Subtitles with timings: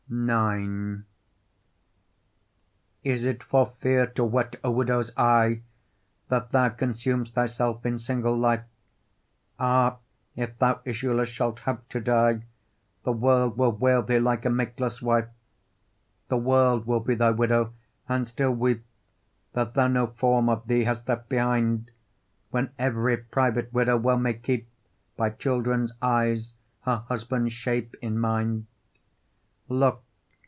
[0.13, 1.03] IX
[3.01, 5.61] Is it for fear to wet a widow's eye,
[6.27, 8.65] That thou consum'st thyself in single life?
[9.57, 9.99] Ah!
[10.35, 12.43] if thou issueless shalt hap to die,
[13.05, 15.29] The world will wail thee like a makeless wife;
[16.27, 17.71] The world will be thy widow
[18.09, 18.83] and still weep
[19.53, 21.89] That thou no form of thee hast left behind,
[22.49, 24.67] When every private widow well may keep
[25.15, 28.65] By children's eyes, her husband's shape in mind:
[29.69, 30.03] Look!